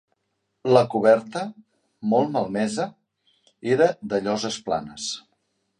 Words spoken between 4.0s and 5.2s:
de lloses planes.